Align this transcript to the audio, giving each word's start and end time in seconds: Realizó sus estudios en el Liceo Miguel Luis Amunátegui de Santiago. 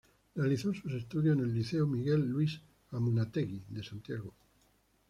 Realizó 0.33 0.73
sus 0.73 0.93
estudios 0.93 1.37
en 1.37 1.43
el 1.43 1.53
Liceo 1.53 1.85
Miguel 1.85 2.25
Luis 2.27 2.59
Amunátegui 2.89 3.61
de 3.69 3.83
Santiago. 3.83 4.33